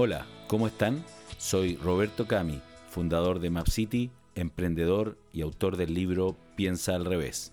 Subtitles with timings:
[0.00, 1.04] Hola, ¿cómo están?
[1.38, 7.52] Soy Roberto Cami, fundador de MapCity, emprendedor y autor del libro Piensa al revés.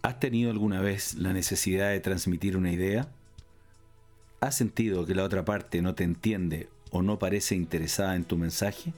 [0.00, 3.06] ¿Has tenido alguna vez la necesidad de transmitir una idea?
[4.40, 8.38] ¿Has sentido que la otra parte no te entiende o no parece interesada en tu
[8.38, 8.94] mensaje?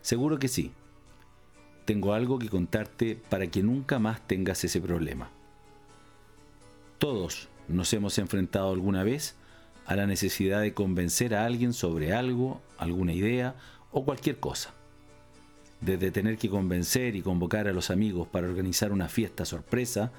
[0.00, 0.70] Seguro que sí.
[1.86, 5.28] Tengo algo que contarte para que nunca más tengas ese problema.
[6.98, 9.34] Todos nos hemos enfrentado alguna vez
[9.86, 13.56] a la necesidad de convencer a alguien sobre algo, alguna idea
[13.90, 14.74] o cualquier cosa.
[15.80, 20.12] Desde tener que convencer y convocar a los amigos para organizar una fiesta sorpresa,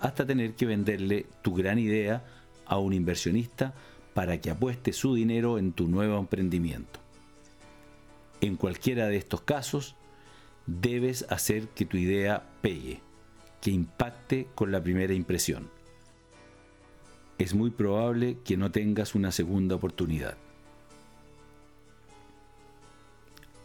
[0.00, 2.24] hasta tener que venderle tu gran idea
[2.66, 3.74] a un inversionista
[4.14, 7.00] para que apueste su dinero en tu nuevo emprendimiento.
[8.40, 9.96] En cualquiera de estos casos,
[10.66, 13.00] debes hacer que tu idea pegue,
[13.60, 15.73] que impacte con la primera impresión
[17.38, 20.36] es muy probable que no tengas una segunda oportunidad.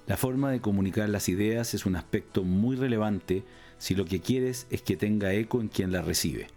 [0.08, 3.44] La forma de comunicar las ideas es un aspecto muy relevante
[3.78, 6.48] si lo que quieres es que tenga eco en quien la recibe.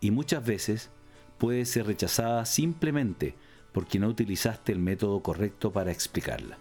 [0.00, 0.90] Y muchas veces
[1.38, 3.34] puede ser rechazada simplemente
[3.72, 6.58] porque no utilizaste el método correcto para explicarla.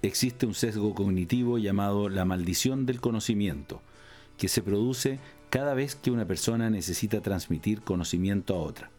[0.00, 3.82] Existe un sesgo cognitivo llamado la maldición del conocimiento,
[4.38, 5.18] que se produce
[5.50, 8.90] cada vez que una persona necesita transmitir conocimiento a otra.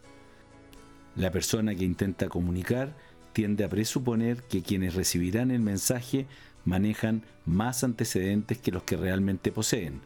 [1.16, 2.96] La persona que intenta comunicar
[3.32, 6.26] tiende a presuponer que quienes recibirán el mensaje
[6.64, 10.00] manejan más antecedentes que los que realmente poseen,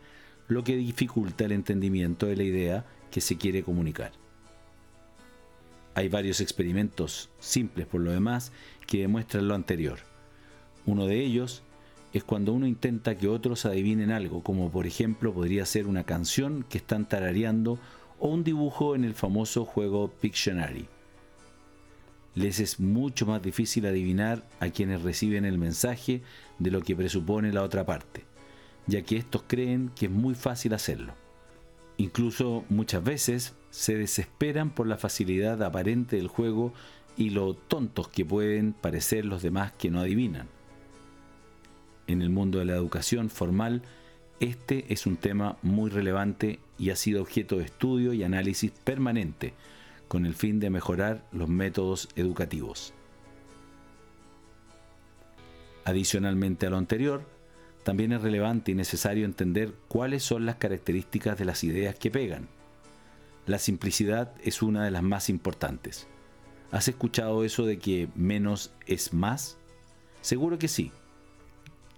[0.48, 4.12] lo que dificulta el entendimiento de la idea que se quiere comunicar.
[5.94, 8.52] Hay varios experimentos, simples por lo demás,
[8.86, 10.00] que demuestran lo anterior.
[10.86, 11.62] Uno de ellos
[12.14, 16.64] es cuando uno intenta que otros adivinen algo, como por ejemplo podría ser una canción
[16.68, 17.76] que están tarareando
[18.20, 20.86] o un dibujo en el famoso juego Pictionary.
[22.36, 26.22] Les es mucho más difícil adivinar a quienes reciben el mensaje
[26.60, 28.22] de lo que presupone la otra parte,
[28.86, 31.14] ya que estos creen que es muy fácil hacerlo.
[31.96, 36.72] Incluso muchas veces se desesperan por la facilidad aparente del juego
[37.16, 40.46] y lo tontos que pueden parecer los demás que no adivinan
[42.06, 43.82] en el mundo de la educación formal,
[44.40, 49.54] este es un tema muy relevante y ha sido objeto de estudio y análisis permanente
[50.08, 52.92] con el fin de mejorar los métodos educativos.
[55.84, 57.24] Adicionalmente a lo anterior,
[57.84, 62.48] también es relevante y necesario entender cuáles son las características de las ideas que pegan.
[63.46, 66.06] La simplicidad es una de las más importantes.
[66.70, 69.58] ¿Has escuchado eso de que menos es más?
[70.22, 70.90] Seguro que sí.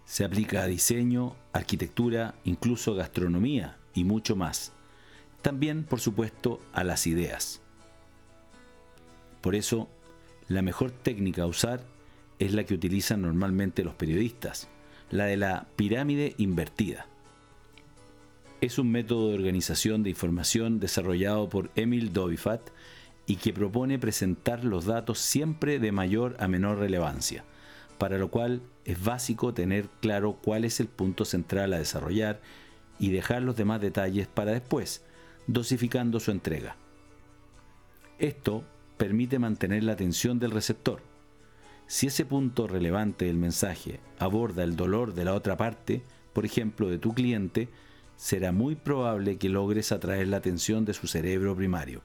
[0.07, 4.73] Se aplica a diseño, arquitectura, incluso gastronomía y mucho más.
[5.43, 7.61] También, por supuesto, a las ideas.
[9.41, 9.89] Por eso,
[10.47, 11.85] la mejor técnica a usar
[12.39, 14.69] es la que utilizan normalmente los periodistas,
[15.11, 17.07] la de la pirámide invertida.
[18.61, 22.71] Es un método de organización de información desarrollado por Emil Dovifat
[23.27, 27.45] y que propone presentar los datos siempre de mayor a menor relevancia
[27.99, 32.41] para lo cual es básico tener claro cuál es el punto central a desarrollar
[32.99, 35.05] y dejar los demás detalles para después,
[35.47, 36.77] dosificando su entrega.
[38.19, 38.65] Esto
[38.97, 41.03] permite mantener la atención del receptor.
[41.87, 46.03] Si ese punto relevante del mensaje aborda el dolor de la otra parte,
[46.33, 47.69] por ejemplo de tu cliente,
[48.17, 52.03] será muy probable que logres atraer la atención de su cerebro primario.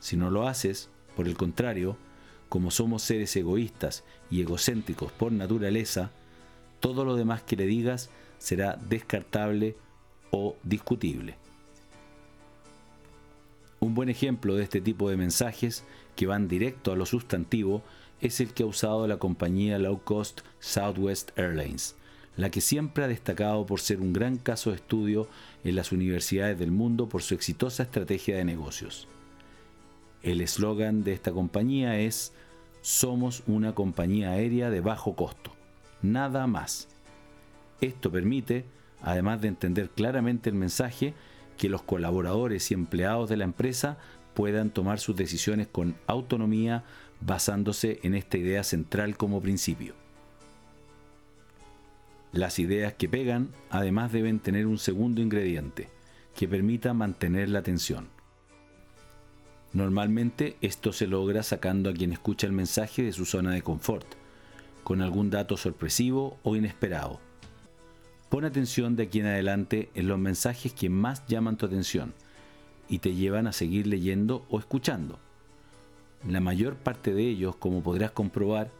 [0.00, 1.96] Si no lo haces, por el contrario,
[2.48, 6.10] como somos seres egoístas y egocéntricos por naturaleza,
[6.80, 9.76] todo lo demás que le digas será descartable
[10.30, 11.36] o discutible.
[13.80, 15.84] Un buen ejemplo de este tipo de mensajes
[16.16, 17.82] que van directo a lo sustantivo
[18.20, 21.94] es el que ha usado la compañía low cost Southwest Airlines,
[22.36, 25.28] la que siempre ha destacado por ser un gran caso de estudio
[25.62, 29.06] en las universidades del mundo por su exitosa estrategia de negocios.
[30.22, 32.32] El eslogan de esta compañía es
[32.80, 35.52] Somos una compañía aérea de bajo costo.
[36.02, 36.88] Nada más.
[37.80, 38.64] Esto permite,
[39.02, 41.14] además de entender claramente el mensaje,
[41.56, 43.98] que los colaboradores y empleados de la empresa
[44.34, 46.84] puedan tomar sus decisiones con autonomía
[47.20, 49.94] basándose en esta idea central como principio.
[52.32, 55.88] Las ideas que pegan además deben tener un segundo ingrediente,
[56.36, 58.08] que permita mantener la atención.
[59.72, 64.06] Normalmente esto se logra sacando a quien escucha el mensaje de su zona de confort,
[64.82, 67.20] con algún dato sorpresivo o inesperado.
[68.30, 72.14] Pon atención de aquí en adelante en los mensajes que más llaman tu atención
[72.88, 75.18] y te llevan a seguir leyendo o escuchando.
[76.26, 78.70] La mayor parte de ellos, como podrás comprobar,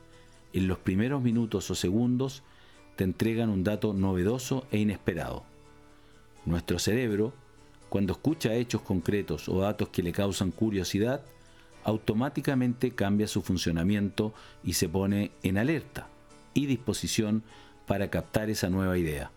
[0.52, 2.42] en los primeros minutos o segundos
[2.96, 5.44] te entregan un dato novedoso e inesperado.
[6.46, 7.32] Nuestro cerebro,
[7.88, 11.22] cuando escucha hechos concretos o datos que le causan curiosidad,
[11.84, 16.08] automáticamente cambia su funcionamiento y se pone en alerta
[16.54, 17.42] y disposición
[17.86, 19.30] para captar esa nueva idea.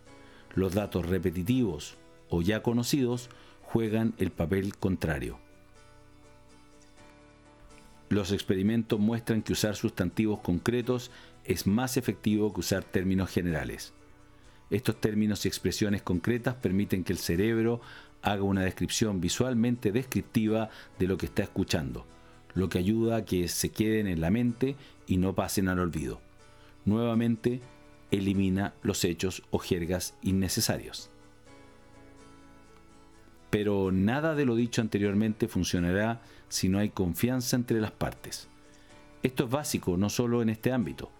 [0.54, 1.96] Los datos repetitivos
[2.28, 3.30] o ya conocidos
[3.62, 5.38] juegan el papel contrario.
[8.10, 11.10] Los experimentos muestran que usar sustantivos concretos
[11.46, 13.94] es más efectivo que usar términos generales.
[14.68, 17.80] Estos términos y expresiones concretas permiten que el cerebro
[18.22, 22.06] haga una descripción visualmente descriptiva de lo que está escuchando,
[22.54, 24.76] lo que ayuda a que se queden en la mente
[25.06, 26.20] y no pasen al olvido.
[26.84, 27.60] Nuevamente,
[28.10, 31.10] elimina los hechos o jergas innecesarios.
[33.50, 38.48] Pero nada de lo dicho anteriormente funcionará si no hay confianza entre las partes.
[39.22, 41.10] Esto es básico no solo en este ámbito,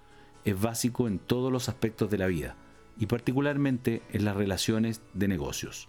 [0.44, 2.56] es básico en todos los aspectos de la vida
[2.98, 5.88] y particularmente en las relaciones de negocios.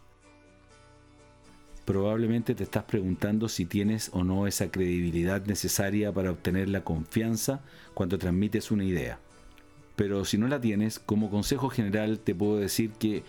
[1.86, 7.62] Probablemente te estás preguntando si tienes o no esa credibilidad necesaria para obtener la confianza
[7.94, 9.20] cuando transmites una idea.
[9.98, 13.24] Pero si no la tienes, como consejo general te puedo decir que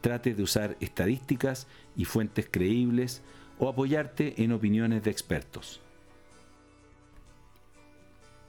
[0.00, 3.22] trates de usar estadísticas y fuentes creíbles
[3.58, 5.80] o apoyarte en opiniones de expertos.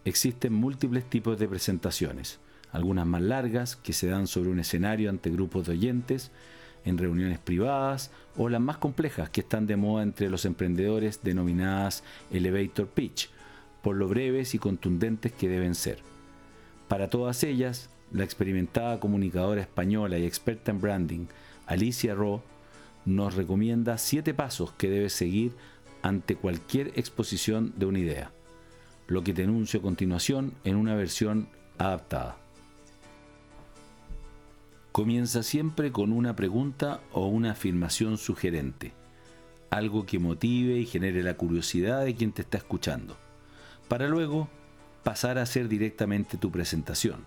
[0.06, 2.40] Existen múltiples tipos de presentaciones,
[2.72, 6.32] algunas más largas que se dan sobre un escenario ante grupos de oyentes,
[6.86, 12.04] en reuniones privadas, o las más complejas que están de moda entre los emprendedores denominadas
[12.32, 13.30] elevator pitch,
[13.82, 16.00] por lo breves y contundentes que deben ser.
[16.88, 21.26] Para todas ellas, la experimentada comunicadora española y experta en branding,
[21.66, 22.42] Alicia Rowe,
[23.06, 25.54] nos recomienda siete pasos que debes seguir
[26.02, 28.32] ante cualquier exposición de una idea,
[29.08, 32.41] lo que te anuncio a continuación en una versión adaptada.
[34.92, 38.92] Comienza siempre con una pregunta o una afirmación sugerente,
[39.70, 43.16] algo que motive y genere la curiosidad de quien te está escuchando,
[43.88, 44.50] para luego
[45.04, 47.24] pasar a hacer directamente tu presentación.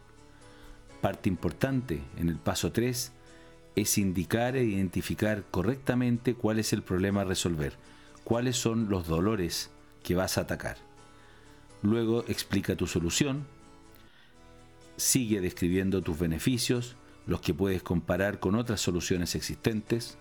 [1.00, 3.12] Parte importante en el paso 3
[3.76, 7.78] es indicar e identificar correctamente cuál es el problema a resolver,
[8.25, 9.70] cuáles son los dolores
[10.02, 10.76] que vas a atacar.
[11.81, 13.46] Luego explica tu solución,
[14.99, 16.96] sigue describiendo tus beneficios,
[17.26, 20.19] los que puedes comparar con otras soluciones existentes,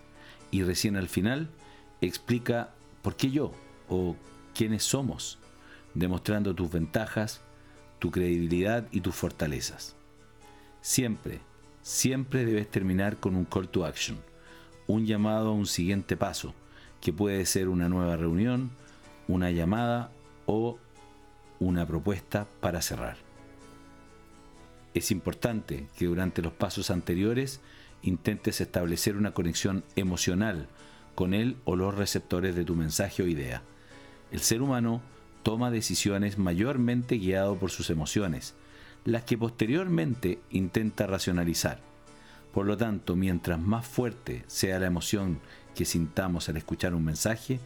[0.50, 1.50] y recién al final
[2.00, 2.70] explica
[3.02, 3.52] por qué yo
[3.88, 4.16] o
[4.54, 5.38] quiénes somos,
[5.94, 7.40] demostrando tus ventajas,
[7.98, 9.96] tu credibilidad y tus fortalezas.
[10.80, 11.40] Siempre
[11.84, 14.18] siempre debes terminar con un call to action,
[14.86, 16.54] un llamado a un siguiente paso,
[17.00, 18.70] que puede ser una nueva reunión,
[19.28, 20.10] una llamada
[20.46, 20.78] o
[21.60, 23.23] una propuesta para cerrar.
[24.94, 27.60] Es importante que durante los pasos anteriores
[28.02, 30.68] intentes establecer una conexión emocional
[31.16, 33.62] con él o los receptores de tu mensaje o idea.
[34.30, 35.02] El ser humano
[35.42, 38.54] toma decisiones mayormente guiado por sus emociones,
[39.04, 41.80] las que posteriormente intenta racionalizar.
[42.52, 45.40] Por lo tanto, mientras más fuerte sea la emoción
[45.74, 47.58] que sintamos al escuchar un mensaje,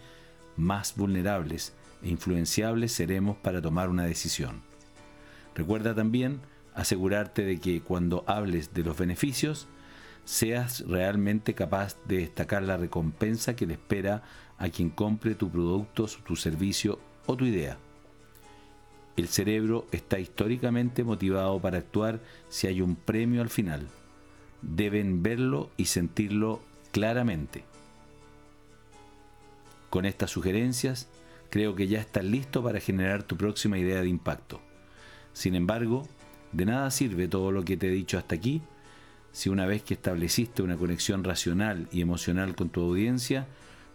[0.57, 4.63] más vulnerables e influenciables seremos para tomar una decisión.
[5.55, 6.41] Recuerda también
[6.79, 9.67] asegurarte de que cuando hables de los beneficios,
[10.25, 14.23] seas realmente capaz de destacar la recompensa que le espera
[14.59, 17.79] a quien compre tu producto, tu servicio o tu idea.
[19.17, 23.89] El cerebro está históricamente motivado para actuar si hay un premio al final.
[24.63, 26.61] Deben verlo y sentirlo
[26.93, 27.65] claramente.
[29.91, 31.09] Con estas sugerencias,
[31.51, 34.61] creo que ya estás listo para generar tu próxima idea de impacto.
[35.33, 36.07] Sin embargo,
[36.53, 38.63] de nada sirve todo lo que te he dicho hasta aquí
[39.33, 43.47] si una vez que estableciste una conexión racional y emocional con tu audiencia,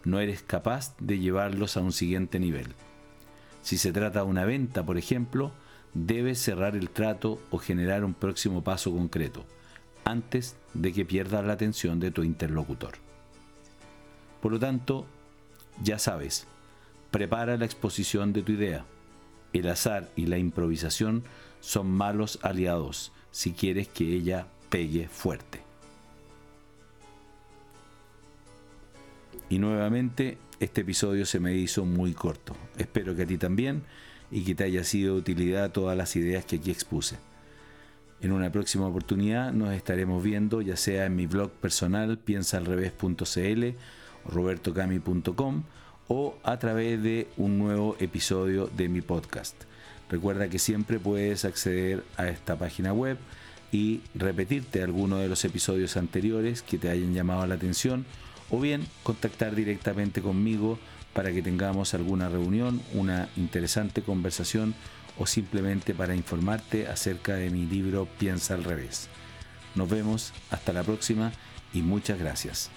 [0.05, 2.67] no eres capaz de llevarlos a un siguiente nivel.
[3.62, 5.51] Si se trata de una venta, por ejemplo,
[5.93, 9.45] debes cerrar el trato o generar un próximo paso concreto
[10.05, 12.93] antes de que pierdas la atención de tu interlocutor.
[14.41, 15.05] Por lo tanto,
[15.81, 16.45] ya sabes,
[17.12, 18.86] prepara la exposición de tu idea.
[19.53, 21.24] El azar y la improvisación
[21.63, 25.62] son malos aliados si quieres que ella pegue fuerte.
[29.48, 32.53] Y nuevamente este episodio se me hizo muy corto.
[32.77, 33.84] Espero que a ti también
[34.29, 37.15] y que te haya sido utilidad todas las ideas que aquí expuse.
[38.20, 43.77] En una próxima oportunidad nos estaremos viendo ya sea en mi blog personal piensaalrevés.cl
[44.25, 45.63] robertocami.com
[46.10, 49.55] o a través de un nuevo episodio de mi podcast.
[50.10, 53.17] Recuerda que siempre puedes acceder a esta página web
[53.72, 58.05] y repetirte alguno de los episodios anteriores que te hayan llamado la atención
[58.50, 60.77] o bien contactar directamente conmigo
[61.13, 64.75] para que tengamos alguna reunión, una interesante conversación
[65.17, 69.10] o simplemente para informarte acerca de mi libro Piensa al revés.
[69.75, 71.31] Nos vemos, hasta la próxima
[71.74, 72.69] y muchas gracias.